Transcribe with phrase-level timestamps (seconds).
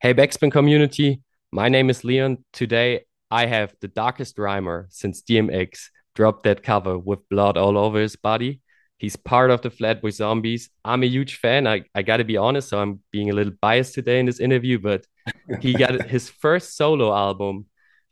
[0.00, 1.22] Hey, Backspin community.
[1.50, 2.44] My name is Leon.
[2.52, 3.00] Today,
[3.32, 8.14] I have the darkest rhymer since DMX dropped that cover with blood all over his
[8.14, 8.60] body.
[8.98, 10.70] He's part of the Flatbush Zombies.
[10.84, 11.66] I'm a huge fan.
[11.66, 14.38] I, I got to be honest, so I'm being a little biased today in this
[14.38, 15.04] interview, but
[15.60, 17.66] he got his first solo album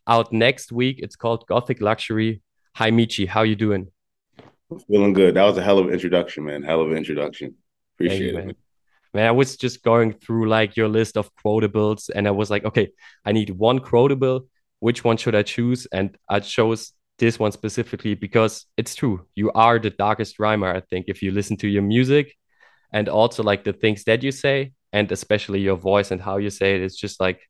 [0.09, 0.99] out next week.
[0.99, 2.43] It's called Gothic Luxury.
[2.75, 3.29] Hi, Meechy.
[3.29, 3.93] How you doing?
[4.89, 5.35] Feeling good.
[5.37, 6.65] That was a hell of an introduction, man.
[6.65, 7.55] Hell of an introduction.
[7.95, 8.47] Appreciate you, it.
[8.47, 8.57] Man.
[9.21, 12.91] I was just going through like your list of quotables, and I was like, okay,
[13.25, 14.49] I need one quotable.
[14.81, 15.87] Which one should I choose?
[15.91, 19.27] And I chose this one specifically because it's true.
[19.35, 22.37] You are the darkest rhymer, I think, if you listen to your music
[22.93, 26.51] and also like the things that you say, and especially your voice and how you
[26.51, 26.83] say it.
[26.83, 27.41] It's just like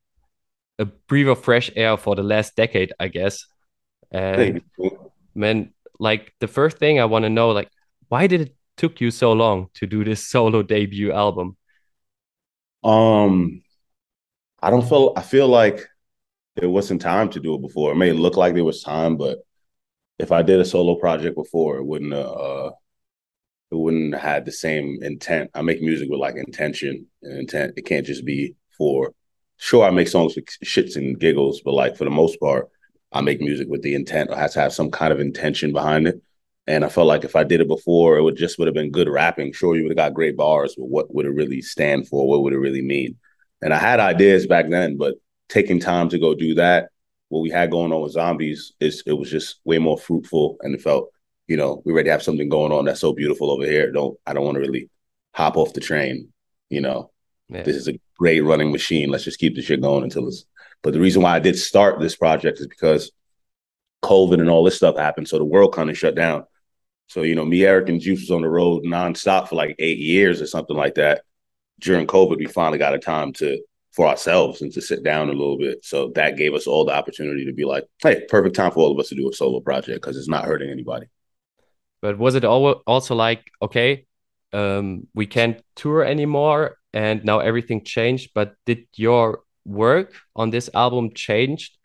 [0.79, 3.45] a breath of fresh air for the last decade, I guess.
[4.09, 4.61] And
[5.35, 7.69] man, like the first thing I want to know, like,
[8.07, 11.56] why did it took you so long to do this solo debut album?
[12.83, 13.61] Um,
[14.61, 15.13] I don't feel.
[15.15, 15.87] I feel like
[16.55, 17.93] there wasn't time to do it before.
[17.93, 19.39] It may look like there was time, but
[20.19, 22.71] if I did a solo project before, it wouldn't uh,
[23.71, 25.51] it wouldn't have had the same intent.
[25.53, 27.73] I make music with like intention and intent.
[27.77, 29.13] It can't just be for.
[29.57, 32.69] Sure, I make songs for shits and giggles, but like for the most part,
[33.11, 34.29] I make music with the intent.
[34.29, 36.21] It has to have some kind of intention behind it.
[36.67, 38.91] And I felt like if I did it before, it would just would have been
[38.91, 39.53] good rapping.
[39.53, 42.27] Sure, you would have got great bars, but what would it really stand for?
[42.27, 43.17] What would it really mean?
[43.61, 45.15] And I had ideas back then, but
[45.49, 46.89] taking time to go do that,
[47.29, 50.75] what we had going on with zombies, is it was just way more fruitful, and
[50.75, 51.09] it felt,
[51.47, 53.91] you know, we already have something going on that's so beautiful over here.
[53.91, 54.89] Don't I don't want to really
[55.33, 56.29] hop off the train,
[56.69, 57.11] you know.
[57.49, 57.63] Yeah.
[57.63, 59.09] This is a great running machine.
[59.09, 60.45] Let's just keep the shit going until it's.
[60.83, 63.11] But the reason why I did start this project is because
[64.03, 66.43] COVID and all this stuff happened, so the world kind of shut down.
[67.07, 69.97] So, you know, me, Eric, and Juice was on the road nonstop for like eight
[69.97, 71.23] years or something like that.
[71.79, 73.61] During COVID, we finally got a time to
[73.97, 75.83] for ourselves and to sit down a little bit.
[75.83, 78.91] So that gave us all the opportunity to be like, hey, perfect time for all
[78.91, 81.07] of us to do a solo project because it's not hurting anybody.
[82.01, 84.05] But was it also like, okay,
[84.53, 90.69] um, we can't tour anymore and now everything changed, but did your work on this
[90.73, 91.76] album change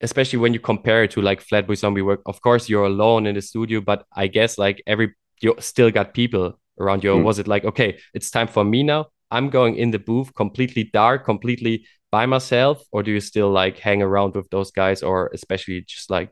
[0.00, 2.22] especially when you compare it to like Flatbush Zombie work.
[2.26, 6.14] Of course, you're alone in the studio, but I guess like every you still got
[6.14, 7.12] people around you.
[7.12, 7.24] Mm.
[7.24, 9.06] Was it like okay, it's time for me now?
[9.30, 13.78] I'm going in the booth completely dark, completely by myself, or do you still like
[13.78, 16.30] hang around with those guys, or especially just like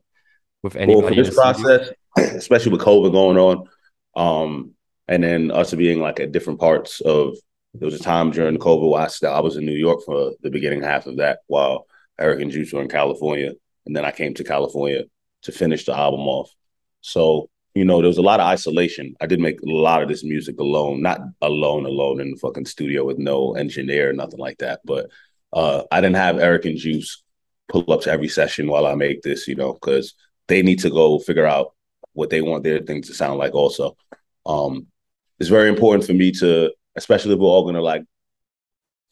[0.62, 1.00] with anybody?
[1.00, 3.68] Well, for this process, especially with COVID going on,
[4.16, 4.72] um,
[5.06, 7.36] and then us being like at different parts of.
[7.74, 10.50] There was a time during COVID where I, I was in New York for the
[10.50, 11.86] beginning half of that, while
[12.18, 13.52] Eric and Juice were in California,
[13.86, 15.04] and then I came to California
[15.42, 16.50] to finish the album off.
[17.00, 17.48] So
[17.78, 19.14] you know, there was a lot of isolation.
[19.20, 22.66] I did make a lot of this music alone, not alone, alone in the fucking
[22.66, 24.80] studio with no engineer, nothing like that.
[24.84, 25.10] But
[25.52, 27.22] uh, I didn't have Eric and Juice
[27.68, 30.14] pull up to every session while I make this, you know, because
[30.48, 31.74] they need to go figure out
[32.14, 33.54] what they want their things to sound like.
[33.54, 33.96] Also,
[34.44, 34.88] um,
[35.38, 38.02] it's very important for me to, especially if we're all gonna like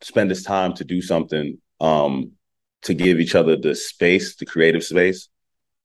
[0.01, 1.59] spend this time to do something.
[1.81, 2.33] Um,
[2.87, 5.29] to give each other the space, the creative space,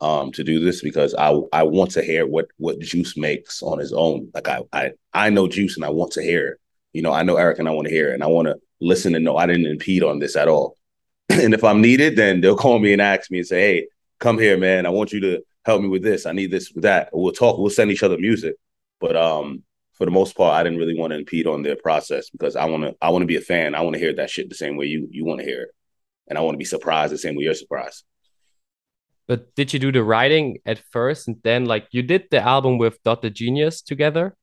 [0.02, 3.80] um, to do this because I I want to hear what what Juice makes on
[3.80, 4.30] his own.
[4.34, 6.58] Like I I I know Juice and I want to hear it.
[6.94, 8.56] You know, I know Eric and I want to hear it and I want to
[8.80, 10.78] listen and know I didn't impede on this at all.
[11.30, 13.88] and if I'm needed, then they'll call me and ask me and say, "Hey,
[14.20, 14.86] come here, man.
[14.86, 16.26] I want you to help me with this.
[16.26, 17.58] I need this with that." We'll talk.
[17.58, 18.56] We'll send each other music.
[19.00, 19.64] But um,
[19.94, 22.66] for the most part, I didn't really want to impede on their process because I
[22.66, 22.96] want to.
[23.02, 23.76] I want to be a fan.
[23.76, 25.76] I want to hear that shit the same way you you want to hear it
[26.28, 28.04] and I want to be surprised the same way you're surprised.
[29.28, 32.78] But did you do the writing at first, and then like you did the album
[32.78, 34.36] with Dot the Genius together?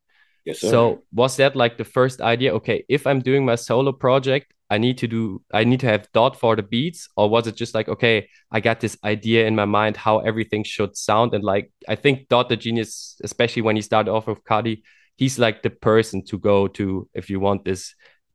[0.44, 0.70] Yes, sir.
[0.70, 2.54] So was that like the first idea?
[2.54, 6.10] Okay, if I'm doing my solo project, I need to do I need to have
[6.12, 9.54] Dot for the beats, or was it just like okay, I got this idea in
[9.54, 13.76] my mind how everything should sound, and like I think Dot the Genius, especially when
[13.76, 14.82] he started off with Cudi,
[15.16, 17.94] he's like the person to go to if you want this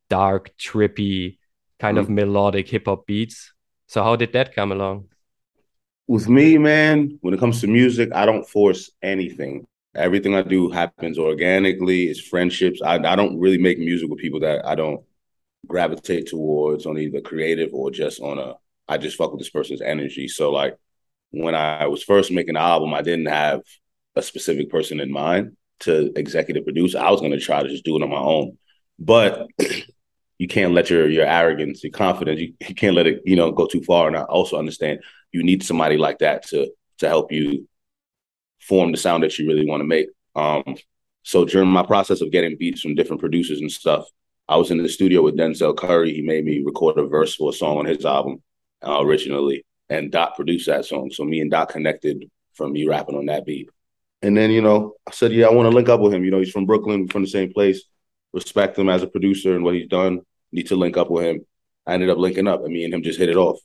[0.10, 1.38] dark, trippy,
[1.84, 2.14] kind mm-hmm.
[2.14, 3.52] of melodic hip hop beats.
[3.88, 5.10] So how did that come along?
[6.08, 9.66] With me, man, when it comes to music, I don't force anything.
[9.96, 12.06] Everything I do happens organically.
[12.06, 12.82] It's friendships.
[12.82, 15.04] I, I don't really make music with people that I don't
[15.68, 18.56] gravitate towards on either creative or just on a
[18.88, 20.28] I just fuck with this person's energy.
[20.28, 20.76] So like
[21.32, 23.62] when I was first making the album, I didn't have
[24.16, 26.96] a specific person in mind to executive produce.
[26.96, 28.58] I was gonna try to just do it on my own.
[29.00, 29.48] But
[30.38, 33.52] you can't let your your arrogance, your confidence, you, you can't let it, you know,
[33.52, 34.08] go too far.
[34.08, 35.00] And I also understand
[35.32, 37.68] you need somebody like that to to help you
[38.60, 40.08] form the sound that you really want to make.
[40.36, 40.76] Um,
[41.24, 44.06] so during my process of getting beats from different producers and stuff,
[44.48, 46.14] I was in the studio with Denzel Curry.
[46.14, 48.42] He made me record a verse for a song on his album
[48.86, 51.12] uh, originally, and Dot produced that song.
[51.12, 53.70] So me and Dot connected from me rapping on that beat.
[54.22, 56.24] And then, you know, I said, yeah, I want to link up with him.
[56.24, 57.84] You know, he's from Brooklyn, from the same place.
[58.34, 60.22] Respect him as a producer and what he's done.
[60.52, 61.46] Need to link up with him.
[61.86, 63.60] I ended up linking up, and me and him just hit it off.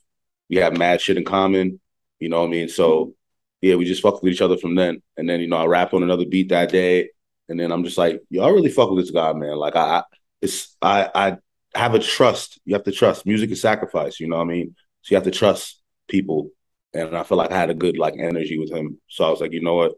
[0.49, 1.79] We have mad shit in common.
[2.19, 2.69] You know what I mean?
[2.69, 3.13] So
[3.61, 5.01] yeah, we just fucked with each other from then.
[5.17, 7.09] And then, you know, I rapped on another beat that day.
[7.47, 9.57] And then I'm just like, I really fuck with this guy, man.
[9.57, 10.03] Like I, I
[10.41, 11.37] it's I I
[11.77, 12.59] have a trust.
[12.65, 13.25] You have to trust.
[13.25, 14.75] Music is sacrifice, you know what I mean?
[15.01, 16.51] So you have to trust people.
[16.93, 18.99] And I feel like I had a good like energy with him.
[19.07, 19.93] So I was like, you know what?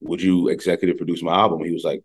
[0.00, 1.64] Would you executive produce my album?
[1.64, 2.02] He was like,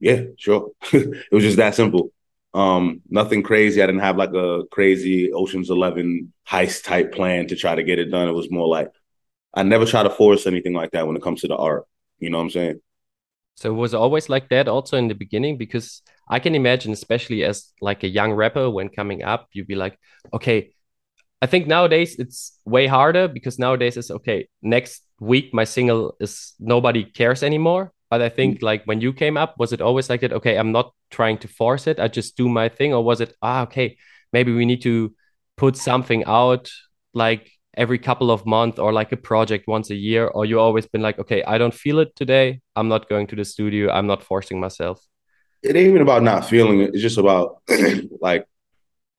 [0.00, 0.70] Yeah, sure.
[0.92, 2.12] it was just that simple.
[2.54, 3.82] Um, nothing crazy.
[3.82, 7.98] I didn't have like a crazy Ocean's Eleven heist type plan to try to get
[7.98, 8.28] it done.
[8.28, 8.90] It was more like
[9.54, 11.84] I never try to force anything like that when it comes to the art.
[12.18, 12.80] You know what I'm saying?
[13.56, 17.44] So it was always like that also in the beginning because I can imagine, especially
[17.44, 19.98] as like a young rapper, when coming up, you'd be like,
[20.32, 20.72] okay,
[21.42, 24.48] I think nowadays it's way harder because nowadays it's okay.
[24.62, 27.92] Next week my single is nobody cares anymore.
[28.10, 28.62] But I think mm.
[28.62, 30.32] like when you came up, was it always like that?
[30.32, 32.00] Okay, I'm not trying to force it.
[32.00, 33.96] I just do my thing, or was it ah okay?
[34.32, 35.14] Maybe we need to
[35.56, 36.70] put something out
[37.14, 40.86] like every couple of months or like a project once a year, or you always
[40.86, 42.60] been like, okay, I don't feel it today.
[42.74, 43.90] I'm not going to the studio.
[43.90, 45.00] I'm not forcing myself.
[45.62, 46.90] It ain't even about not feeling it.
[46.94, 47.62] It's just about
[48.20, 48.46] like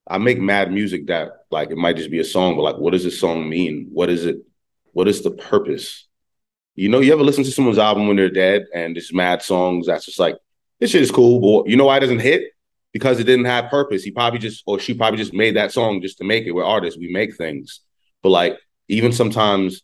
[0.07, 2.91] I make mad music that like it might just be a song, but like what
[2.91, 3.89] does this song mean?
[3.91, 4.37] What is it?
[4.93, 6.08] What is the purpose?
[6.75, 9.87] You know, you ever listen to someone's album when they're dead and just mad songs
[9.87, 10.37] that's just like,
[10.79, 12.53] this shit is cool, but you know why it doesn't hit?
[12.93, 14.03] Because it didn't have purpose.
[14.03, 16.51] He probably just or she probably just made that song just to make it.
[16.51, 17.81] We're artists, we make things.
[18.23, 18.57] But like
[18.87, 19.81] even sometimes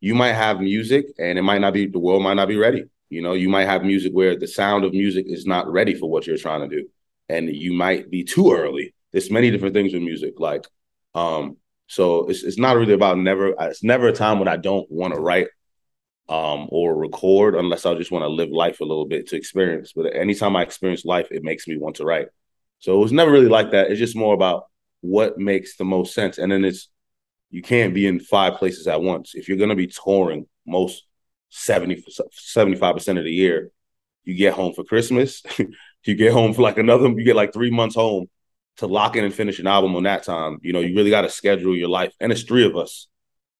[0.00, 2.84] you might have music and it might not be the world might not be ready.
[3.08, 6.10] You know, you might have music where the sound of music is not ready for
[6.10, 6.88] what you're trying to do.
[7.28, 8.94] And you might be too early.
[9.12, 10.34] There's many different things with music.
[10.38, 10.66] Like,
[11.14, 14.90] um, so it's it's not really about never it's never a time when I don't
[14.90, 15.48] want to write
[16.28, 19.92] um or record unless I just want to live life a little bit to experience.
[19.94, 22.28] But anytime I experience life, it makes me want to write.
[22.78, 23.90] So it was never really like that.
[23.90, 24.64] It's just more about
[25.00, 26.38] what makes the most sense.
[26.38, 26.88] And then it's
[27.50, 29.34] you can't be in five places at once.
[29.34, 31.04] If you're going to be touring most
[31.50, 32.04] 70,
[32.54, 33.70] 75% of the year,
[34.24, 35.42] you get home for Christmas,
[36.04, 38.26] you get home for like another, you get like three months home
[38.78, 40.58] to lock in and finish an album on that time.
[40.62, 42.12] You know, you really got to schedule your life.
[42.20, 43.06] And it's three of us.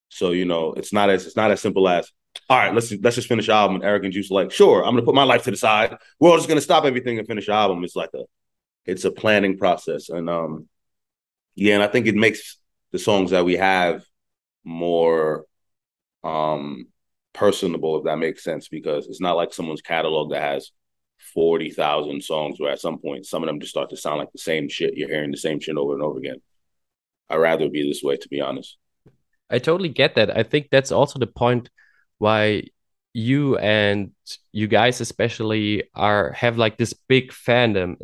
[0.09, 2.11] So, you know, it's not as, it's not as simple as,
[2.49, 3.77] all right, let's let's just finish the album.
[3.77, 5.97] And Eric and Juice like, sure, I'm gonna put my life to the side.
[6.21, 7.83] We're all just gonna stop everything and finish the album.
[7.85, 8.25] It's like a,
[8.85, 10.69] it's a planning process, and um,
[11.55, 12.59] yeah, and I think it makes
[12.93, 14.05] the songs that we have
[14.65, 15.45] more
[16.23, 16.87] um
[17.33, 20.71] personable, if that makes sense, because it's not like someone's catalog that has
[21.35, 24.39] 40,000 songs where at some point some of them just start to sound like the
[24.39, 24.97] same shit.
[24.97, 26.41] You're hearing the same shit over and over again.
[27.29, 28.77] I'd rather be this way, to be honest.
[29.51, 30.37] I totally get that.
[30.37, 31.71] I think that's also the point
[32.19, 32.65] why
[33.13, 34.13] you and
[34.53, 37.97] you guys especially are have like this big fandom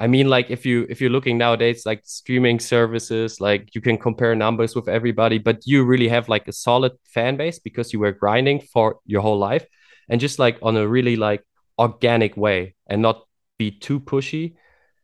[0.00, 3.98] I mean, like if you if you're looking nowadays, like streaming services, like you can
[3.98, 8.00] compare numbers with everybody, but you really have like a solid fan base because you
[8.00, 9.66] were grinding for your whole life,
[10.08, 11.44] and just like on a really like
[11.78, 13.26] organic way and not
[13.58, 14.54] be too pushy.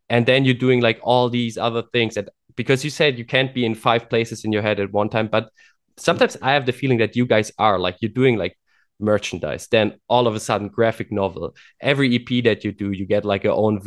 [0.09, 3.53] And then you're doing like all these other things that because you said you can't
[3.53, 5.51] be in five places in your head at one time, but
[5.97, 8.59] sometimes I have the feeling that you guys are like you're doing like
[8.99, 9.69] merchandise.
[9.69, 11.55] Then all of a sudden graphic novel.
[11.81, 13.81] Every ep that you do you get like your own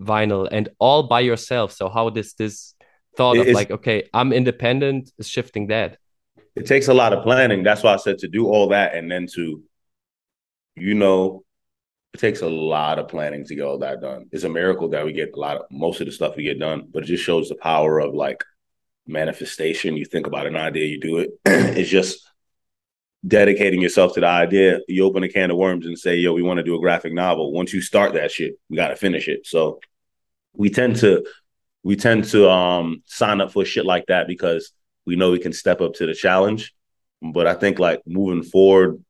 [0.00, 1.72] vinyl and all by yourself.
[1.72, 2.74] So how does this
[3.16, 5.98] thought of like okay i'm independent is shifting that?
[6.56, 7.62] It takes a lot of planning.
[7.62, 9.62] That's why i said to do all that and then to
[10.76, 11.44] you know
[12.12, 14.26] it takes a lot of planning to get all that done.
[14.30, 16.58] It's a miracle that we get a lot of most of the stuff we get
[16.58, 18.42] done but it just shows the power of like
[19.06, 22.24] manifestation you think about an idea you do it it's just
[23.26, 26.42] dedicating yourself to the idea, you open a can of worms and say, yo, we
[26.42, 27.52] want to do a graphic novel.
[27.52, 29.46] Once you start that shit, we got to finish it.
[29.46, 29.80] So
[30.52, 31.24] we tend to
[31.82, 34.72] we tend to um sign up for shit like that because
[35.06, 36.74] we know we can step up to the challenge.
[37.22, 39.02] But I think like moving forward,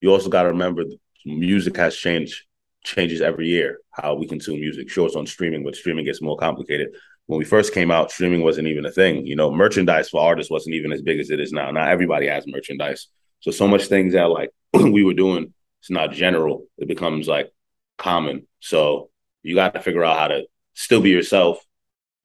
[0.00, 0.84] you also got to remember
[1.24, 2.42] music has changed
[2.84, 4.88] changes every year how we consume music.
[4.88, 6.88] Sure, it's on streaming, but streaming gets more complicated.
[7.26, 9.26] When we first came out, streaming wasn't even a thing.
[9.26, 11.70] You know, merchandise for artists wasn't even as big as it is now.
[11.70, 13.08] Now everybody has merchandise.
[13.40, 16.66] So so much things that like we were doing, it's not general.
[16.78, 17.52] It becomes like
[17.98, 18.46] common.
[18.60, 19.10] So
[19.42, 21.58] you got to figure out how to still be yourself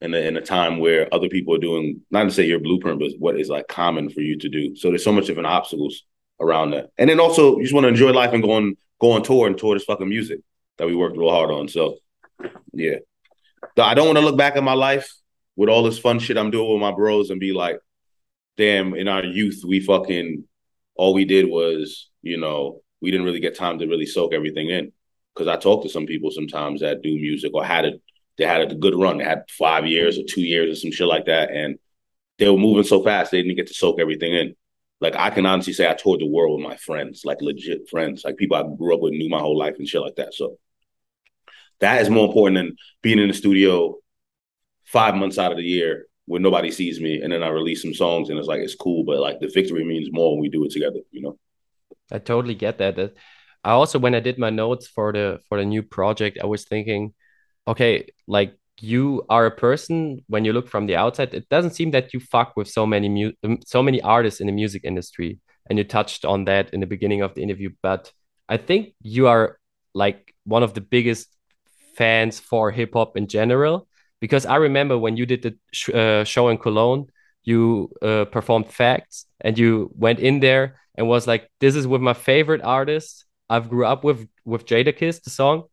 [0.01, 2.99] in a, in a time where other people are doing not to say your blueprint,
[2.99, 4.75] but what is like common for you to do.
[4.75, 6.03] So there's so much different obstacles
[6.39, 6.89] around that.
[6.97, 9.47] And then also you just want to enjoy life and go on go on tour
[9.47, 10.39] and tour this fucking music
[10.77, 11.67] that we worked real hard on.
[11.67, 11.97] So
[12.73, 12.97] yeah.
[13.77, 15.13] I don't want to look back at my life
[15.55, 17.79] with all this fun shit I'm doing with my bros and be like,
[18.57, 20.43] damn, in our youth, we fucking
[20.95, 24.69] all we did was, you know, we didn't really get time to really soak everything
[24.69, 24.91] in.
[25.35, 28.01] Cause I talk to some people sometimes that do music or had it,
[28.37, 29.17] they had a good run.
[29.17, 31.51] They had five years or two years or some shit like that.
[31.51, 31.79] And
[32.37, 34.55] they were moving so fast, they didn't get to soak everything in.
[34.99, 38.23] Like I can honestly say I toured the world with my friends, like legit friends,
[38.25, 40.33] like people I grew up with, knew my whole life and shit like that.
[40.33, 40.57] So
[41.81, 43.95] that is more important than being in the studio
[44.85, 47.93] five months out of the year when nobody sees me and then I release some
[47.93, 50.63] songs and it's like it's cool, but like the victory means more when we do
[50.63, 51.37] it together, you know.
[52.11, 53.13] I totally get that.
[53.63, 56.65] I also when I did my notes for the for the new project, I was
[56.65, 57.13] thinking,
[57.67, 61.91] okay, like you are a person when you look from the outside, it doesn't seem
[61.91, 65.39] that you fuck with so many mu- um, so many artists in the music industry,
[65.69, 67.69] and you touched on that in the beginning of the interview.
[67.81, 68.11] But
[68.49, 69.57] I think you are
[69.93, 71.27] like one of the biggest
[71.95, 73.87] fans for hip hop in general
[74.21, 77.07] because I remember when you did the sh uh, show in Cologne,
[77.43, 82.01] you uh, performed Facts and you went in there and was like, "This is with
[82.01, 83.25] my favorite artist.
[83.49, 85.63] I've grew up with with Jadakiss, the song."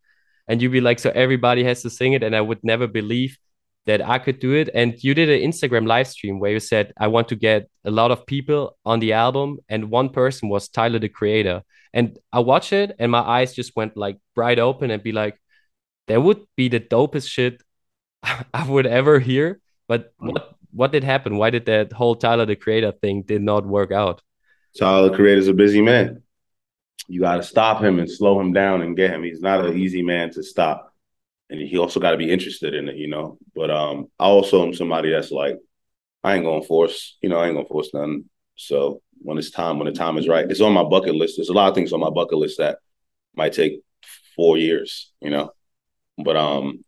[0.47, 3.37] And you'd be like, "So everybody has to sing it," and I would never believe
[3.85, 4.69] that I could do it.
[4.73, 7.91] And you did an Instagram live stream where you said, "I want to get a
[7.91, 11.61] lot of people on the album," and one person was Tyler the Creator.
[11.93, 15.39] And I watched it, and my eyes just went like bright open and be like,
[16.09, 17.61] "That would be the dopest shit
[18.53, 19.61] I would ever hear.
[19.87, 21.37] But what what did happen?
[21.37, 24.21] Why did that whole Tyler the Creator thing did not work out?
[24.77, 26.23] Tyler the Creator's a busy man.
[27.07, 29.23] You got to stop him and slow him down and get him.
[29.23, 30.93] He's not an easy man to stop,
[31.49, 33.39] and he also got to be interested in it, you know.
[33.55, 35.57] But um, I also am somebody that's like,
[36.23, 38.25] I ain't gonna force, you know, I ain't gonna force nothing.
[38.55, 41.37] So when it's time, when the time is right, it's on my bucket list.
[41.37, 42.77] There's a lot of things on my bucket list that
[43.35, 43.81] might take
[44.35, 45.51] four years, you know.
[46.23, 46.83] But um,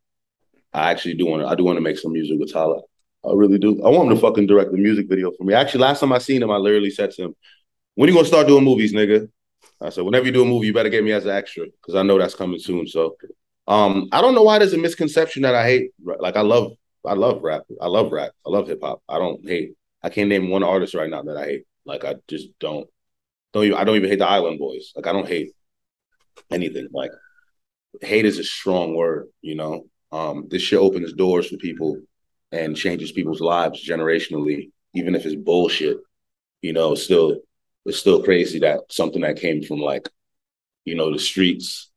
[0.73, 1.47] I actually do want to.
[1.47, 2.81] I do want to make some music with Tyler.
[3.25, 3.81] I really do.
[3.83, 5.53] I want him to fucking direct the music video for me.
[5.53, 7.35] Actually, last time I seen him, I literally said to him,
[7.95, 9.29] "When you gonna start doing movies, nigga?"
[9.79, 11.95] I said, "Whenever you do a movie, you better get me as an extra because
[11.95, 13.15] I know that's coming soon." So,
[13.67, 15.91] um, I don't know why there's a misconception that I hate.
[16.03, 16.71] Like I love,
[17.05, 17.63] I love rap.
[17.79, 18.31] I love rap.
[18.45, 19.01] I love hip hop.
[19.07, 19.73] I don't hate.
[20.01, 21.63] I can't name one artist right now that I hate.
[21.85, 22.87] Like I just don't.
[23.53, 23.77] Don't even.
[23.77, 24.93] I don't even hate the Island Boys.
[24.95, 25.51] Like I don't hate
[26.49, 26.87] anything.
[26.91, 27.11] Like
[28.01, 29.85] hate is a strong word, you know.
[30.11, 31.97] Um, this shit opens doors for people
[32.51, 35.97] and changes people's lives generationally, even if it's bullshit.
[36.61, 37.37] You know, it's still
[37.85, 40.07] it's still crazy that something that came from like,
[40.85, 41.89] you know, the streets,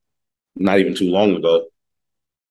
[0.57, 1.67] not even too long ago.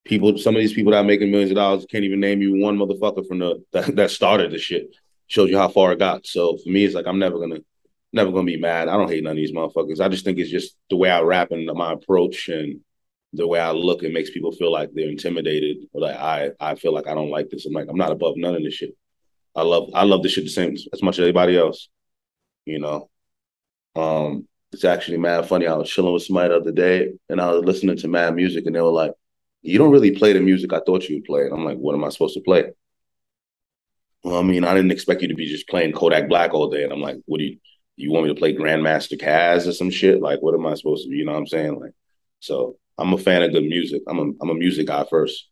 [0.06, 2.62] People, some of these people that are making millions of dollars can't even name you
[2.62, 4.96] one motherfucker from the that, that started the shit.
[5.28, 6.28] Shows you how far it got.
[6.28, 7.62] So for me, it's like I'm never gonna
[8.12, 8.90] never gonna be mad.
[8.90, 10.02] I don't hate none of these motherfuckers.
[10.02, 12.82] I just think it's just the way I rap and my approach and
[13.34, 16.76] the way I look, it makes people feel like they're intimidated or like I I
[16.76, 17.66] feel like I don't like this.
[17.66, 18.96] I'm like I'm not above none of this shit.
[19.56, 21.90] I love I love this shit the same as much as anybody else.
[22.66, 23.10] You know,
[23.96, 25.68] um, it's actually mad funny.
[25.68, 28.66] I was chilling with somebody the other day and I was listening to mad music
[28.68, 29.14] and they were like,
[29.62, 31.96] "You don't really play the music I thought you would play." And I'm like, "What
[31.96, 32.72] am I supposed to play?"
[34.24, 36.84] Well, I mean, I didn't expect you to be just playing Kodak Black all day.
[36.84, 37.58] And I'm like, "What do you?
[37.96, 40.22] You want me to play Grandmaster Caz or some shit?
[40.22, 41.18] Like, what am I supposed to be?
[41.18, 41.80] You know what I'm saying?
[41.80, 41.94] Like,
[42.40, 44.02] so I'm a fan of good music.
[44.08, 45.50] I'm a I'm a music guy first.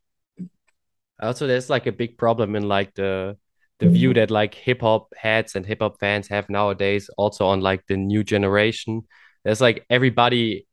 [1.20, 3.38] Also, there's like a big problem in like the
[3.80, 4.20] the view mm-hmm.
[4.20, 7.98] that like hip hop heads and hip hop fans have nowadays, also on like the
[7.98, 9.02] new generation.
[9.44, 10.68] There's like everybody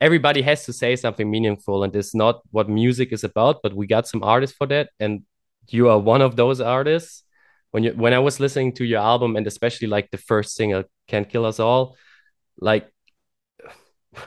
[0.00, 3.60] everybody has to say something meaningful, and it's not what music is about.
[3.62, 5.22] But we got some artists for that, and
[5.68, 7.24] you are one of those artists.
[7.70, 10.84] When you when I was listening to your album, and especially like the first single,
[11.06, 11.96] "Can't Kill Us All,"
[12.58, 12.88] like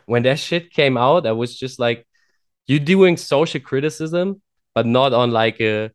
[0.06, 2.08] when that shit came out, I was just like,
[2.68, 4.42] you're doing social criticism,
[4.74, 5.92] but not on like a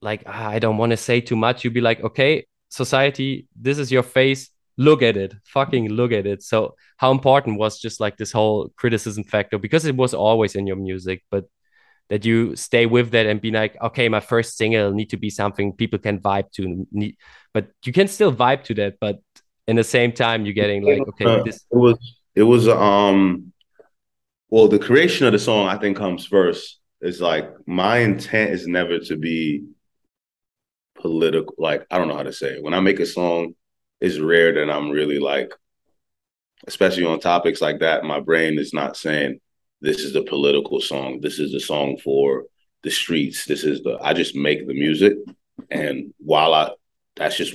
[0.00, 1.64] like ah, I don't want to say too much.
[1.64, 4.50] You'd be like, okay, society, this is your face.
[4.76, 6.42] Look at it, fucking look at it.
[6.42, 10.66] So how important was just like this whole criticism factor because it was always in
[10.66, 11.44] your music, but
[12.10, 15.30] that you stay with that and be like, okay, my first single need to be
[15.30, 16.86] something people can vibe to.
[16.90, 17.16] Need,
[17.52, 19.20] but you can still vibe to that, but
[19.66, 21.64] in the same time, you're getting like, okay, this.
[21.70, 21.98] It was
[22.34, 23.52] it was um
[24.50, 26.80] well the creation of the song I think comes first.
[27.00, 29.64] It's like my intent is never to be
[30.96, 31.54] political.
[31.58, 32.62] Like I don't know how to say it.
[32.62, 33.54] When I make a song,
[34.00, 35.52] it's rare that I'm really like,
[36.66, 38.04] especially on topics like that.
[38.04, 39.40] My brain is not saying
[39.80, 41.20] this is the political song.
[41.20, 42.44] This is a song for
[42.82, 43.44] the streets.
[43.44, 43.98] This is the.
[44.00, 45.14] I just make the music,
[45.70, 46.70] and while I,
[47.16, 47.54] that's just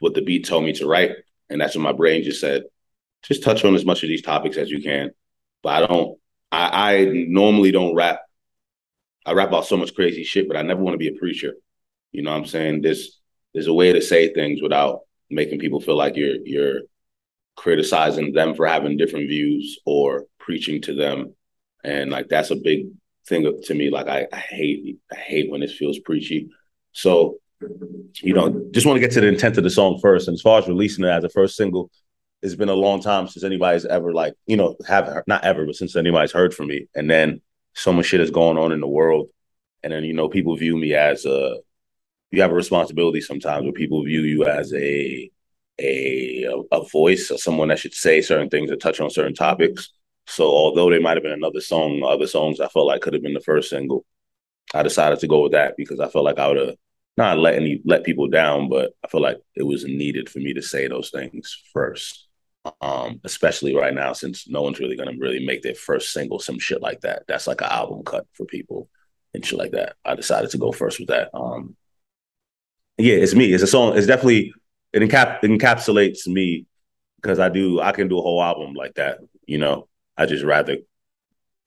[0.00, 1.12] what the beat told me to write,
[1.50, 2.62] and that's what my brain just said
[3.24, 5.10] just touch on as much of these topics as you can.
[5.62, 6.18] But I don't.
[6.52, 8.20] I, I normally don't rap
[9.26, 11.54] I rap about so much crazy shit, but I never want to be a preacher.
[12.12, 12.82] You know what I'm saying?
[12.82, 13.20] There's
[13.52, 15.00] there's a way to say things without
[15.30, 16.80] making people feel like you're you're
[17.56, 21.34] criticizing them for having different views or preaching to them.
[21.82, 22.86] And like that's a big
[23.26, 23.90] thing to me.
[23.90, 26.50] Like I, I hate I hate when it feels preachy.
[26.92, 27.38] So,
[28.22, 30.28] you know, just want to get to the intent of the song first.
[30.28, 31.90] And as far as releasing it as a first single,
[32.44, 35.76] it's been a long time since anybody's ever like, you know, have not ever, but
[35.76, 36.86] since anybody's heard from me.
[36.94, 37.40] And then
[37.72, 39.28] so much shit is going on in the world.
[39.82, 41.56] And then, you know, people view me as a
[42.30, 45.30] you have a responsibility sometimes where people view you as a
[45.80, 49.90] a a voice or someone that should say certain things or touch on certain topics.
[50.26, 53.22] So although there might have been another song, other songs I felt like could have
[53.22, 54.04] been the first single,
[54.74, 56.76] I decided to go with that because I felt like I would have
[57.16, 60.52] not let any let people down, but I feel like it was needed for me
[60.52, 62.28] to say those things first.
[62.80, 66.58] Um, especially right now since no one's really gonna really make their first single some
[66.58, 67.24] shit like that.
[67.28, 68.88] That's like an album cut for people
[69.34, 69.96] and shit like that.
[70.04, 71.28] I decided to go first with that.
[71.34, 71.76] Um,
[72.96, 73.52] yeah, it's me.
[73.52, 73.98] It's a song.
[73.98, 74.54] It's definitely
[74.92, 76.66] it, encap- encapsulates me
[77.16, 77.80] because I do.
[77.80, 79.18] I can do a whole album like that.
[79.46, 80.78] You know, I just rather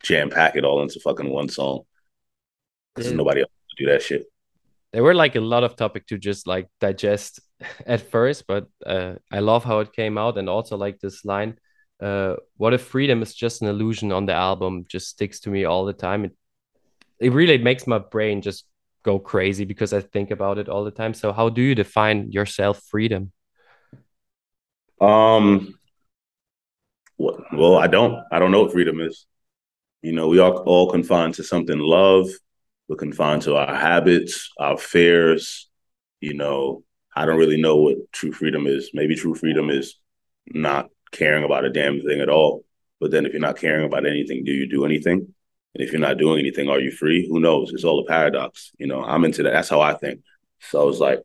[0.03, 1.81] jam pack it all into fucking one song
[2.95, 4.25] because nobody else do that shit.
[4.93, 7.39] There were like a lot of topic to just like digest
[7.85, 11.57] at first, but uh, I love how it came out, and also like this line.
[11.99, 15.65] Uh, what if freedom is just an illusion on the album just sticks to me
[15.65, 16.31] all the time it
[17.19, 18.65] it really makes my brain just
[19.03, 21.13] go crazy because I think about it all the time.
[21.13, 23.31] So how do you define yourself freedom?
[24.99, 25.75] Um
[27.17, 29.25] well, I don't I don't know what freedom is.
[30.01, 32.27] You know, we are all confined to something love.
[32.87, 35.69] We're confined to our habits, our fears.
[36.21, 36.83] You know,
[37.15, 38.91] I don't really know what true freedom is.
[38.93, 39.95] Maybe true freedom is
[40.47, 42.63] not caring about a damn thing at all.
[42.99, 45.33] But then if you're not caring about anything, do you do anything?
[45.75, 47.27] And if you're not doing anything, are you free?
[47.29, 47.71] Who knows?
[47.73, 48.71] It's all a paradox.
[48.79, 49.51] You know, I'm into that.
[49.51, 50.21] That's how I think.
[50.59, 51.21] So I was like,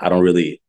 [0.00, 0.62] I don't really.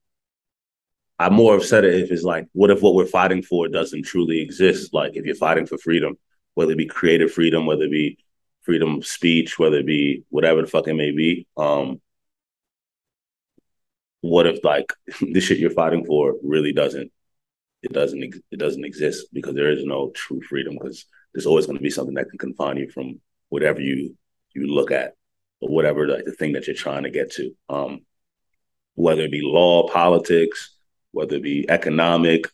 [1.19, 4.93] I'm more upset if it's like, what if what we're fighting for doesn't truly exist?
[4.93, 6.17] Like, if you're fighting for freedom,
[6.55, 8.17] whether it be creative freedom, whether it be
[8.63, 12.01] freedom of speech, whether it be whatever the fuck it may be, um,
[14.23, 17.11] what if like the shit you're fighting for really doesn't
[17.83, 21.77] it doesn't it doesn't exist because there is no true freedom because there's always going
[21.77, 24.15] to be something that can confine you from whatever you
[24.55, 25.15] you look at
[25.59, 27.51] or whatever like the thing that you're trying to get to.
[27.69, 28.05] Um,
[28.95, 30.77] whether it be law politics
[31.11, 32.45] whether it be economic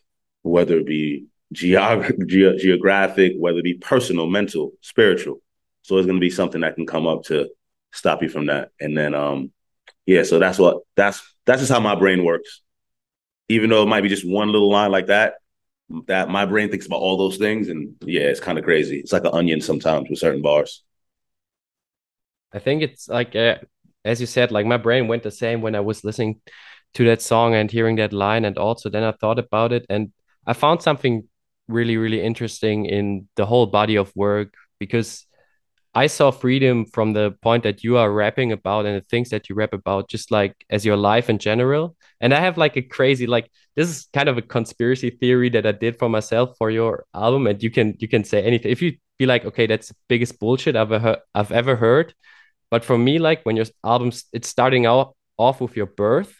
[0.41, 5.39] whether it be geog- ge- geographic whether it be personal mental spiritual
[5.81, 7.49] so it's going to be something that can come up to
[7.91, 9.51] stop you from that and then um
[10.05, 12.61] yeah so that's what that's that's just how my brain works
[13.49, 15.35] even though it might be just one little line like that,
[16.05, 18.99] that my brain thinks about all those things, and yeah, it's kind of crazy.
[18.99, 20.83] It's like an onion sometimes with certain bars.
[22.53, 23.55] I think it's like, uh,
[24.05, 26.41] as you said, like my brain went the same when I was listening
[26.93, 30.11] to that song and hearing that line, and also then I thought about it, and
[30.45, 31.27] I found something
[31.67, 35.25] really, really interesting in the whole body of work because
[35.99, 39.49] I saw freedom from the point that you are rapping about and the things that
[39.49, 41.97] you rap about, just like as your life in general.
[42.21, 45.65] And I have like a crazy, like this is kind of a conspiracy theory that
[45.65, 48.71] I did for myself for your album, and you can you can say anything.
[48.71, 52.13] If you be like, okay, that's the biggest bullshit I've ever I've ever heard.
[52.71, 56.33] But for me, like when your album's it's starting out off with your birth,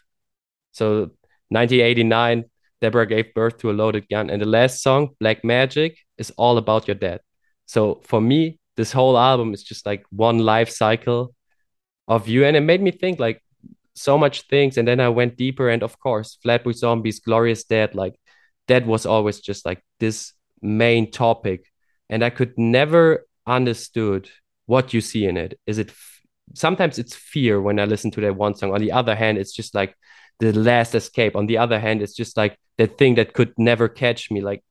[0.71, 1.11] so
[1.49, 2.45] 1989,
[2.79, 6.57] Deborah gave birth to a loaded gun, and the last song, Black Magic, is all
[6.57, 7.19] about your dad.
[7.65, 11.35] So for me, this whole album is just like one life cycle
[12.07, 12.45] of you.
[12.45, 13.43] And it made me think like
[13.93, 14.77] so much things.
[14.77, 15.67] And then i went deeper.
[15.67, 18.15] And of course flatbush zombies glorious dead like
[18.69, 21.65] that was always just like this main topic.
[22.09, 24.29] And i could never understood
[24.65, 25.59] what you see in it.
[25.67, 25.91] Is it
[26.55, 28.73] sometimes it's fear when i listen to that one song.
[28.73, 29.93] On the other hand it's just like
[30.39, 31.35] the last escape.
[31.35, 34.39] On the other hand it's just like that thing that could never catch me.
[34.39, 34.63] Like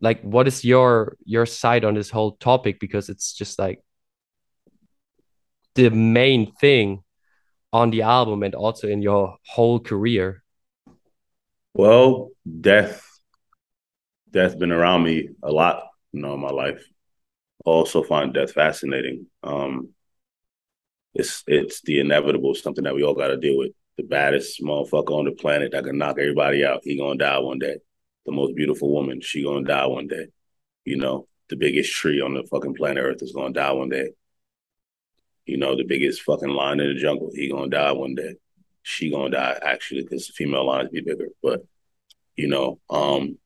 [0.00, 2.78] like what is your your side on this whole topic?
[2.80, 3.82] Because it's just like
[5.74, 7.02] the main thing
[7.72, 10.42] on the album and also in your whole career.
[11.74, 12.30] Well
[12.60, 13.04] death
[14.30, 16.84] death's been around me a lot you know in my life.
[17.64, 19.26] Also find death fascinating.
[19.42, 19.90] Um
[21.14, 23.72] it's it's the inevitable something that we all got to deal with.
[23.96, 26.82] The baddest motherfucker on the planet that can knock everybody out.
[26.84, 27.78] He gonna die one day
[28.26, 30.28] the most beautiful woman, she gonna die one day.
[30.84, 34.10] You know, the biggest tree on the fucking planet Earth is gonna die one day.
[35.46, 38.34] You know, the biggest fucking lion in the jungle, he gonna die one day.
[38.82, 41.28] She gonna die actually because female lions be bigger.
[41.42, 41.64] But
[42.36, 43.38] you know, um,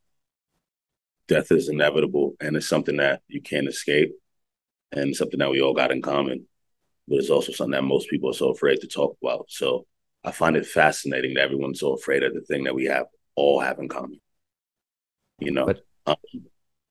[1.28, 4.12] death is inevitable and it's something that you can't escape
[4.92, 6.46] and something that we all got in common.
[7.08, 9.46] but it's also something that most people are so afraid to talk about.
[9.48, 9.86] So
[10.24, 13.60] I find it fascinating that everyone's so afraid of the thing that we have all
[13.60, 14.20] have in common.
[15.46, 16.16] You know, but, um,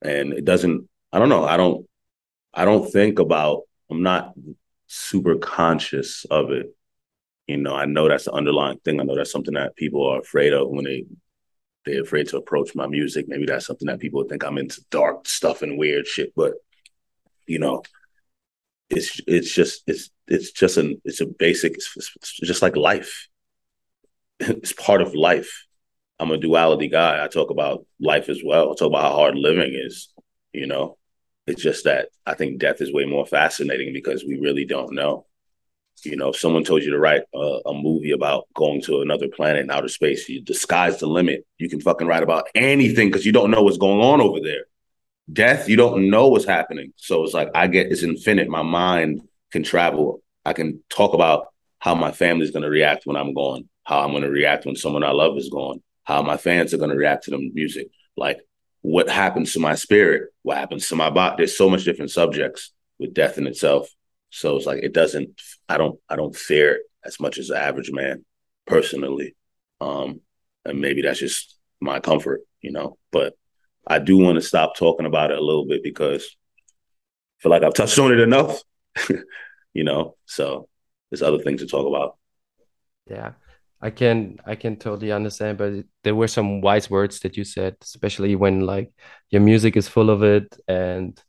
[0.01, 0.87] and it doesn't.
[1.11, 1.45] I don't know.
[1.45, 1.85] I don't.
[2.53, 3.63] I don't think about.
[3.89, 4.33] I'm not
[4.87, 6.75] super conscious of it.
[7.47, 8.99] You know, I know that's the underlying thing.
[8.99, 11.05] I know that's something that people are afraid of when they
[11.85, 13.25] they're afraid to approach my music.
[13.27, 16.33] Maybe that's something that people think I'm into dark stuff and weird shit.
[16.35, 16.53] But
[17.47, 17.83] you know,
[18.89, 21.73] it's it's just it's it's just an it's a basic.
[21.73, 23.27] It's, it's just like life.
[24.39, 25.67] It's part of life.
[26.21, 27.23] I'm a duality guy.
[27.23, 28.71] I talk about life as well.
[28.71, 30.09] I talk about how hard living is.
[30.53, 30.99] You know,
[31.47, 35.25] it's just that I think death is way more fascinating because we really don't know.
[36.03, 39.29] You know, if someone told you to write a, a movie about going to another
[39.29, 41.43] planet in outer space, you, the sky's the limit.
[41.57, 44.65] You can fucking write about anything because you don't know what's going on over there.
[45.33, 46.93] Death, you don't know what's happening.
[46.97, 48.47] So it's like I get it's infinite.
[48.47, 50.21] My mind can travel.
[50.45, 51.47] I can talk about
[51.79, 54.75] how my family's going to react when I'm gone, how I'm going to react when
[54.75, 57.89] someone I love is gone, how my fans are going to react to the music.
[58.17, 58.39] Like
[58.81, 61.35] what happens to my spirit, what happens to my body.
[61.37, 63.89] There's so much different subjects with death in itself.
[64.29, 65.41] So it's like it doesn't.
[65.67, 65.99] I don't.
[66.09, 68.25] I don't fear it as much as the average man,
[68.65, 69.35] personally.
[69.81, 70.21] Um,
[70.65, 72.97] and maybe that's just my comfort, you know.
[73.11, 73.35] But
[73.85, 77.63] I do want to stop talking about it a little bit because I feel like
[77.63, 78.61] I've touched on it enough,
[79.73, 80.15] you know.
[80.25, 80.69] So
[81.09, 82.17] there's other things to talk about.
[83.09, 83.33] Yeah.
[83.81, 87.77] I can I can totally understand, but there were some wise words that you said,
[87.81, 88.93] especially when like
[89.31, 90.55] your music is full of it.
[90.67, 91.19] And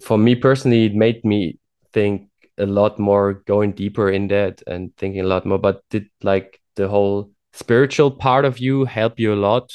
[0.00, 1.58] for me personally, it made me
[1.92, 5.58] think a lot more, going deeper in that and thinking a lot more.
[5.58, 9.72] But did like the whole spiritual part of you help you a lot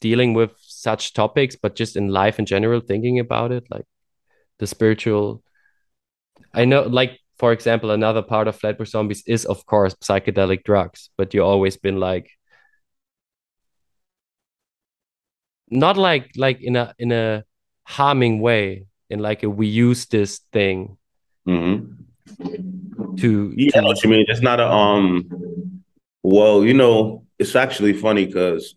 [0.00, 3.86] dealing with such topics, but just in life in general, thinking about it, like
[4.58, 5.42] the spiritual.
[6.52, 11.10] I know, like for example, another part of Flatbush Zombies is, of course, psychedelic drugs,
[11.16, 12.30] but you've always been like,
[15.70, 17.44] not like like in a in a
[17.84, 20.96] harming way, in like a we use this thing
[21.46, 23.16] mm-hmm.
[23.16, 23.86] to yeah, to...
[23.86, 24.24] what you mean.
[24.28, 25.84] It's not a um.
[26.24, 28.74] Well, you know, it's actually funny because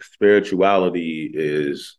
[0.00, 1.98] spirituality is,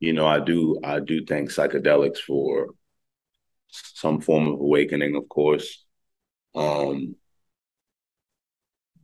[0.00, 2.70] you know, I do I do thank psychedelics for
[3.70, 5.84] some form of awakening, of course.
[6.54, 7.16] Um,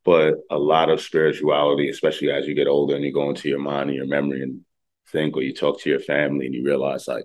[0.05, 3.59] but a lot of spirituality, especially as you get older and you go into your
[3.59, 4.61] mind and your memory and
[5.09, 7.25] think, or you talk to your family and you realize like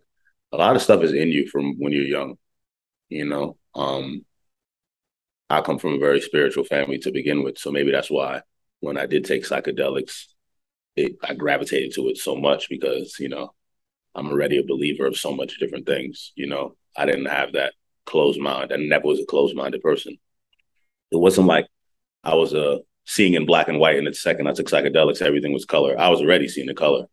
[0.52, 2.38] a lot of stuff is in you from when you're young.
[3.10, 4.26] You know, um,
[5.50, 8.42] I come from a very spiritual family to begin with, so maybe that's why
[8.80, 10.26] when I did take psychedelics,
[10.96, 13.54] it, I gravitated to it so much because you know
[14.16, 16.32] I'm already a believer of so much different things.
[16.36, 17.74] You know, I didn't have that
[18.06, 18.72] closed mind.
[18.74, 20.18] I never was a closed minded person.
[21.12, 21.68] It wasn't like
[22.24, 25.54] I was uh, seeing in black and white, and the second I took psychedelics, everything
[25.54, 25.98] was color.
[26.00, 27.06] I was already seeing the color.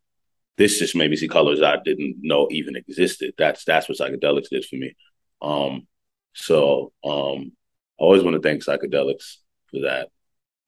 [0.56, 3.34] This just made me see colors I didn't know even existed.
[3.38, 4.96] That's that's what psychedelics did for me.
[5.40, 5.86] Um,
[6.34, 7.52] so um,
[8.00, 9.36] I always want to thank psychedelics
[9.70, 10.08] for that.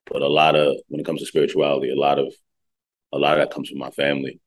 [0.06, 2.32] But a lot of when it comes to spirituality, a lot of
[3.12, 4.40] a lot of that comes from my family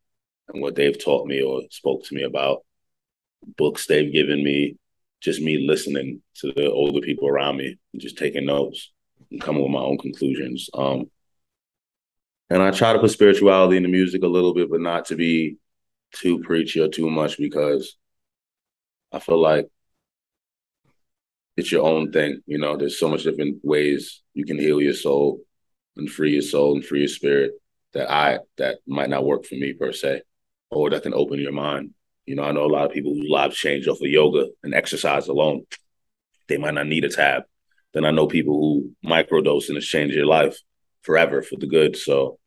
[0.49, 2.63] and what they've taught me or spoke to me about
[3.57, 4.77] books they've given me,
[5.21, 8.91] just me listening to the older people around me and just taking notes
[9.31, 10.69] and coming with my own conclusions.
[10.73, 11.09] Um,
[12.49, 15.15] and I try to put spirituality in the music a little bit, but not to
[15.15, 15.57] be
[16.13, 17.97] too preachy or too much because
[19.11, 19.67] I feel like
[21.57, 22.41] it's your own thing.
[22.45, 25.41] You know, there's so much different ways you can heal your soul
[25.95, 27.51] and free your soul and free your spirit
[27.93, 30.21] that I that might not work for me per se,
[30.73, 31.91] or that can open your mind.
[32.25, 34.73] You know, I know a lot of people whose lives change off of yoga and
[34.73, 35.65] exercise alone.
[36.47, 37.43] They might not need a tab.
[37.93, 40.57] Then I know people who microdose and it's changed their life
[41.01, 41.95] forever for the good.
[41.95, 42.39] So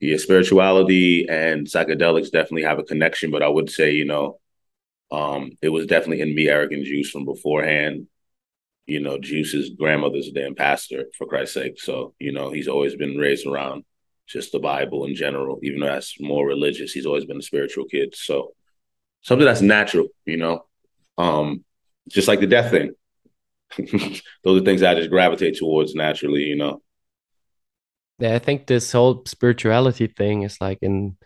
[0.00, 4.40] yeah, spirituality and psychedelics definitely have a connection, but I would say, you know,
[5.12, 8.08] um, it was definitely in me, Eric and Juice from beforehand.
[8.86, 11.80] You know, Juice's grandmother's a damn pastor, for Christ's sake.
[11.80, 13.84] So, you know, he's always been raised around
[14.32, 16.92] just the Bible in general, even though that's more religious.
[16.92, 18.14] He's always been a spiritual kid.
[18.16, 18.52] So
[19.22, 20.64] something that's natural, you know,
[21.18, 21.64] um,
[22.08, 22.92] just like the death thing.
[24.44, 26.82] Those are things I just gravitate towards naturally, you know.
[28.18, 31.16] Yeah, I think this whole spirituality thing is like in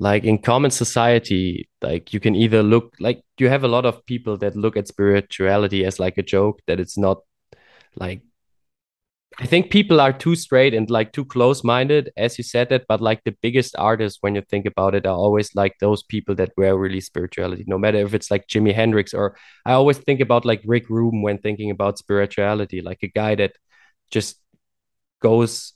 [0.00, 4.04] like in common society, like you can either look like you have a lot of
[4.06, 7.18] people that look at spirituality as like a joke, that it's not
[7.96, 8.22] like
[9.40, 12.86] I think people are too straight and like too close minded, as you said that.
[12.88, 16.34] But like the biggest artists, when you think about it, are always like those people
[16.36, 17.64] that were really spirituality.
[17.66, 21.22] No matter if it's like Jimi Hendrix or I always think about like Rick Rubin
[21.22, 23.52] when thinking about spirituality, like a guy that
[24.10, 24.40] just
[25.20, 25.74] goes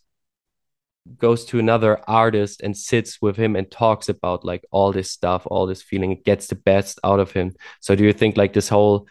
[1.18, 5.42] goes to another artist and sits with him and talks about like all this stuff,
[5.46, 7.52] all this feeling, it gets the best out of him.
[7.80, 9.08] So do you think like this whole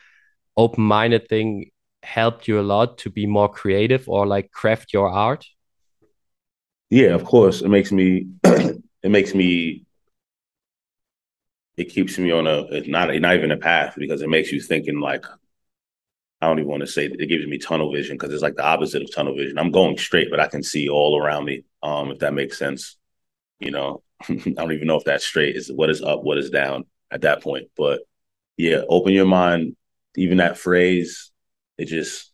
[0.55, 1.71] open minded thing
[2.03, 5.45] helped you a lot to be more creative or like craft your art?
[6.89, 7.61] Yeah, of course.
[7.61, 9.85] It makes me it makes me
[11.77, 14.99] it keeps me on a not not even a path because it makes you thinking
[14.99, 15.25] like
[16.41, 18.65] I don't even want to say it gives me tunnel vision because it's like the
[18.65, 19.59] opposite of tunnel vision.
[19.59, 21.65] I'm going straight, but I can see all around me.
[21.83, 22.97] Um, if that makes sense.
[23.59, 25.55] You know, I don't even know if that's straight.
[25.55, 27.67] Is what is up, what is down at that point.
[27.77, 28.01] But
[28.57, 29.75] yeah, open your mind.
[30.17, 31.30] Even that phrase,
[31.81, 32.31] it just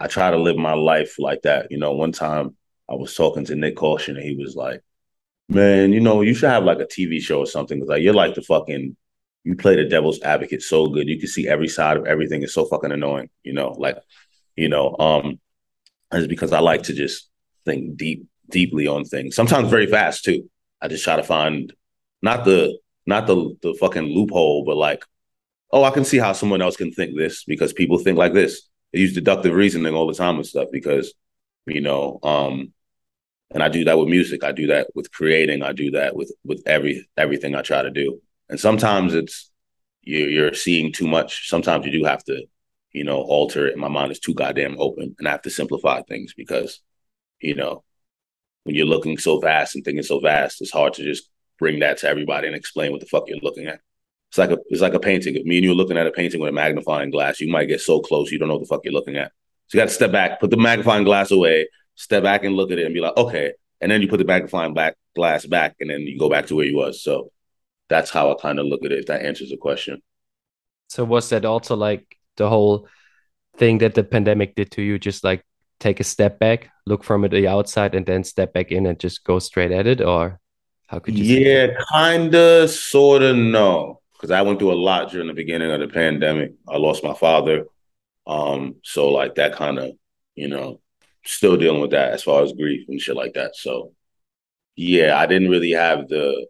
[0.00, 1.70] I try to live my life like that.
[1.70, 2.56] You know, one time
[2.88, 4.82] I was talking to Nick Caution and he was like,
[5.48, 7.84] Man, you know, you should have like a TV show or something.
[7.86, 8.96] Like you're like the fucking
[9.44, 11.08] you play the devil's advocate so good.
[11.08, 12.42] You can see every side of everything.
[12.42, 13.96] It's so fucking annoying, you know, like,
[14.56, 15.40] you know, um,
[16.12, 17.30] it's because I like to just
[17.64, 19.36] think deep, deeply on things.
[19.36, 20.50] Sometimes very fast too.
[20.82, 21.72] I just try to find
[22.20, 25.04] not the not the the fucking loophole, but like,
[25.70, 28.62] oh, I can see how someone else can think this because people think like this.
[28.92, 31.12] They use deductive reasoning all the time and stuff because,
[31.66, 32.72] you know, um,
[33.50, 34.44] and I do that with music.
[34.44, 35.62] I do that with creating.
[35.62, 38.20] I do that with with every everything I try to do.
[38.48, 39.50] And sometimes it's
[40.02, 41.48] you're, you're seeing too much.
[41.48, 42.44] Sometimes you do have to,
[42.92, 43.78] you know, alter it.
[43.78, 46.80] My mind is too goddamn open, and I have to simplify things because,
[47.40, 47.84] you know,
[48.64, 51.98] when you're looking so vast and thinking so vast, it's hard to just bring that
[51.98, 53.80] to everybody and explain what the fuck you're looking at.
[54.30, 55.36] It's like a it's like a painting.
[55.36, 57.66] If me and you are looking at a painting with a magnifying glass, you might
[57.66, 59.32] get so close you don't know what the fuck you're looking at.
[59.66, 62.70] So you got to step back, put the magnifying glass away, step back and look
[62.70, 63.52] at it, and be like, okay.
[63.80, 66.56] And then you put the magnifying back glass back, and then you go back to
[66.56, 67.02] where you was.
[67.02, 67.30] So
[67.88, 69.00] that's how I kind of look at it.
[69.00, 70.02] If that answers the question.
[70.88, 72.88] So was that also like the whole
[73.56, 74.98] thing that the pandemic did to you?
[74.98, 75.44] Just like
[75.80, 78.98] take a step back, look from it the outside, and then step back in and
[78.98, 80.40] just go straight at it, or
[80.86, 81.24] how could you?
[81.24, 85.88] Yeah, kinda, sorta, no, because I went through a lot during the beginning of the
[85.88, 86.54] pandemic.
[86.68, 87.66] I lost my father,
[88.26, 89.92] um, so like that kind of,
[90.34, 90.80] you know,
[91.24, 93.54] still dealing with that as far as grief and shit like that.
[93.54, 93.92] So
[94.76, 96.46] yeah, I didn't really have the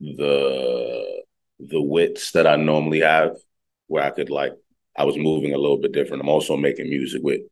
[0.00, 1.22] the
[1.60, 3.36] the wits that I normally have,
[3.86, 4.52] where I could like
[4.96, 6.22] I was moving a little bit different.
[6.22, 7.42] I'm also making music with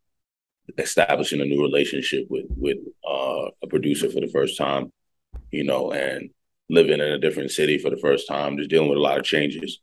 [0.79, 4.93] establishing a new relationship with with uh, a producer for the first time,
[5.51, 6.31] you know, and
[6.71, 9.25] living in a different city for the first time, just dealing with a lot of
[9.25, 9.81] changes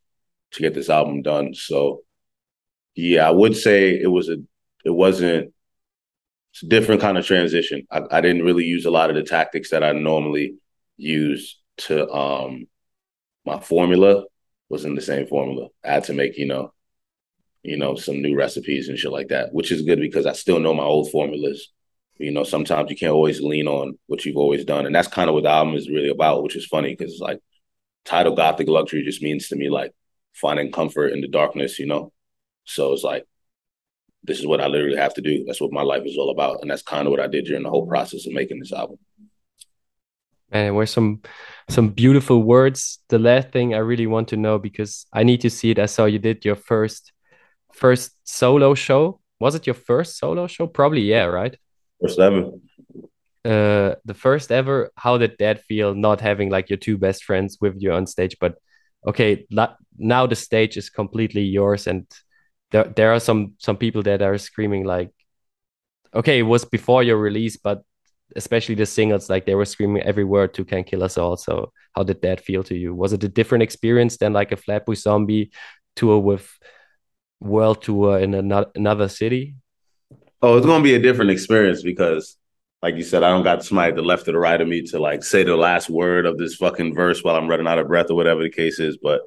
[0.52, 1.54] to get this album done.
[1.54, 2.02] So
[2.96, 4.38] yeah, I would say it was a
[4.84, 5.54] it wasn't
[6.54, 7.88] it's a different kind of transition.
[7.92, 10.56] I, I didn't really use a lot of the tactics that I normally
[10.98, 12.68] use to um
[13.46, 14.26] my formula
[14.70, 15.68] wasn't the same formula.
[15.84, 16.74] I had to make, you know,
[17.64, 20.60] you know, some new recipes and shit like that, which is good because I still
[20.60, 21.70] know my old formulas.
[22.22, 24.86] You know, sometimes you can't always lean on what you've always done.
[24.86, 27.22] And that's kind of what the album is really about, which is funny because it's
[27.22, 27.40] like
[28.06, 29.92] title Gothic Luxury just means to me like
[30.34, 32.12] finding comfort in the darkness, you know?
[32.66, 33.26] So it's like,
[34.24, 35.44] this is what I literally have to do.
[35.46, 36.60] That's what my life is all about.
[36.62, 38.98] And that's kind of what I did during the whole process of making this album.
[40.52, 41.22] And were some
[41.70, 43.00] some beautiful words.
[43.08, 45.80] The last thing I really want to know because I need to see it.
[45.80, 47.14] I saw you did your first
[47.74, 49.22] first solo show.
[49.40, 50.68] Was it your first solo show?
[50.68, 51.58] Probably, yeah, right?
[52.02, 52.52] First ever.
[53.46, 54.92] Uh, the first ever.
[54.96, 55.94] How did that feel?
[55.94, 58.56] Not having like your two best friends with you on stage, but
[59.08, 59.46] okay,
[59.98, 62.06] now the stage is completely yours, and
[62.72, 65.12] there there are some some people that are screaming like,
[66.14, 67.84] okay, it was before your release, but
[68.36, 71.72] especially the singles, like they were screaming every word to "Can Kill Us All." So,
[71.94, 72.94] how did that feel to you?
[72.94, 75.52] Was it a different experience than like a Flatbush Zombie
[75.96, 76.48] tour with
[77.40, 79.56] world tour in another city?
[80.42, 82.38] Oh, it's gonna be a different experience because,
[82.82, 84.82] like you said, I don't got somebody to the left or the right of me
[84.88, 87.88] to like say the last word of this fucking verse while I'm running out of
[87.88, 88.98] breath or whatever the case is.
[88.98, 89.22] But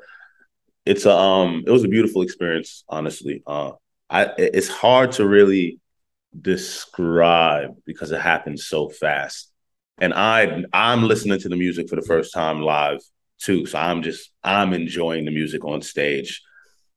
[0.87, 3.43] it's a um, it was a beautiful experience, honestly.
[3.47, 3.73] Uh,
[4.11, 5.81] I it's hard to really
[6.41, 9.53] describe because it happened so fast.
[9.99, 13.01] And I I'm listening to the music for the first time live
[13.41, 13.67] too.
[13.67, 16.43] So I'm just I'm enjoying the music on stage.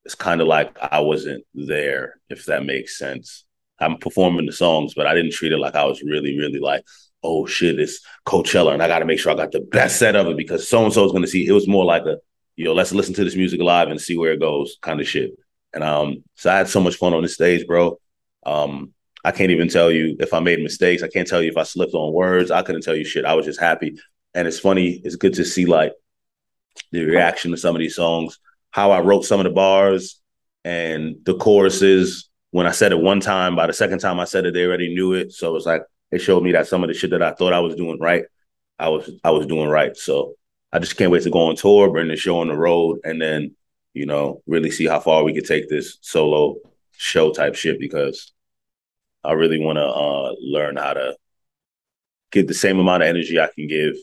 [0.05, 3.45] It's kind of like I wasn't there, if that makes sense.
[3.79, 6.83] I'm performing the songs, but I didn't treat it like I was really, really like,
[7.23, 10.15] oh shit, it's Coachella, and I got to make sure I got the best set
[10.15, 11.45] of it because so and so is going to see.
[11.45, 12.17] It was more like a,
[12.55, 15.07] you know, let's listen to this music live and see where it goes, kind of
[15.07, 15.31] shit.
[15.73, 17.99] And um, so I had so much fun on the stage, bro.
[18.45, 21.03] Um, I can't even tell you if I made mistakes.
[21.03, 22.49] I can't tell you if I slipped on words.
[22.49, 23.25] I couldn't tell you shit.
[23.25, 23.97] I was just happy.
[24.33, 25.93] And it's funny, it's good to see like
[26.91, 28.39] the reaction to some of these songs,
[28.71, 30.21] how I wrote some of the bars
[30.63, 32.26] and the choruses.
[32.51, 34.93] When I said it one time, by the second time I said it, they already
[34.93, 35.33] knew it.
[35.33, 37.59] So it's like it showed me that some of the shit that I thought I
[37.59, 38.23] was doing right,
[38.79, 39.95] I was I was doing right.
[39.95, 40.35] So
[40.71, 43.21] I just can't wait to go on tour, bring the show on the road, and
[43.21, 43.55] then
[43.93, 46.55] you know really see how far we could take this solo
[46.91, 48.31] show type shit because
[49.23, 51.15] I really want to uh, learn how to
[52.31, 53.95] give the same amount of energy I can give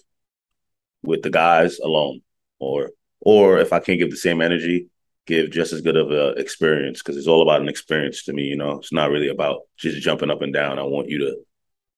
[1.03, 2.23] with the guys alone,
[2.59, 4.89] or or if I can't give the same energy,
[5.27, 8.43] give just as good of an experience because it's all about an experience to me.
[8.43, 10.79] You know, it's not really about just jumping up and down.
[10.79, 11.37] I want you to,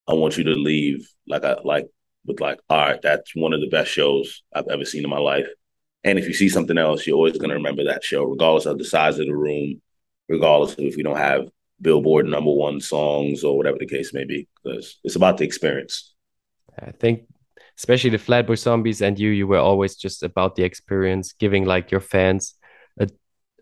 [0.09, 1.87] I want you to leave like I like
[2.25, 5.19] with like, all right, that's one of the best shows I've ever seen in my
[5.19, 5.47] life.
[6.05, 8.79] And if you see something else, you're always going to remember that show, regardless of
[8.79, 9.81] the size of the room,
[10.29, 11.49] regardless of if we don't have
[11.81, 16.15] Billboard number one songs or whatever the case may be, because it's about the experience.
[16.79, 17.25] I think
[17.77, 21.91] especially the Flatbush Zombies and you, you were always just about the experience, giving like
[21.91, 22.55] your fans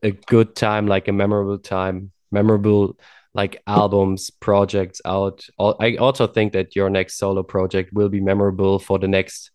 [0.05, 2.97] a good time, like a memorable time, memorable
[3.33, 5.45] like albums, projects out.
[5.59, 9.51] I also think that your next solo project will be memorable for the next.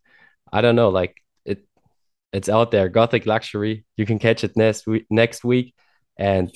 [0.51, 1.65] I don't know, like it.
[2.33, 3.85] It's out there, Gothic Luxury.
[3.95, 5.05] You can catch it next week.
[5.09, 5.73] Next week,
[6.17, 6.51] and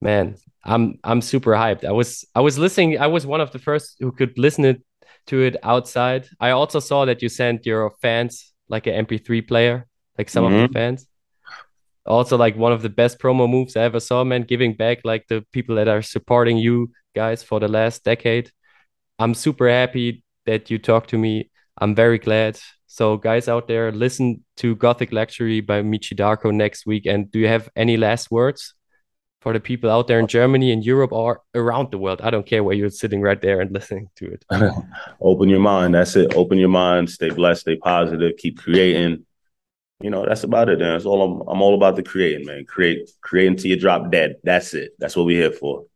[0.00, 1.84] man, I'm I'm super hyped.
[1.84, 2.98] I was I was listening.
[2.98, 4.82] I was one of the first who could listen it
[5.26, 6.28] to it outside.
[6.40, 10.54] I also saw that you sent your fans like an MP3 player, like some mm-hmm.
[10.54, 10.72] of the mm-hmm.
[10.72, 11.06] fans.
[12.06, 15.26] Also, like one of the best promo moves I ever saw, man, giving back like
[15.28, 18.50] the people that are supporting you guys for the last decade.
[19.18, 21.50] I'm super happy that you talked to me.
[21.76, 22.58] I'm very glad.
[22.86, 27.06] So, guys out there, listen to Gothic Luxury by Meechy Darko next week.
[27.06, 28.74] And do you have any last words
[29.40, 32.20] for the people out there in Germany and Europe or around the world.
[32.22, 34.44] I don't care where you're sitting right there and listening to it.
[35.20, 35.94] Open your mind.
[35.94, 36.34] That's it.
[36.34, 37.08] Open your mind.
[37.10, 37.62] Stay blessed.
[37.62, 38.32] Stay positive.
[38.38, 39.24] Keep creating.
[40.00, 40.78] You know, that's about it.
[40.78, 41.48] Then it's all I'm.
[41.48, 42.64] I'm all about the creating, man.
[42.66, 44.36] Create, create until you drop dead.
[44.44, 44.92] That's it.
[44.98, 45.86] That's what we're here for.